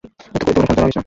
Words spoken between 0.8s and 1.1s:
রাখিস না।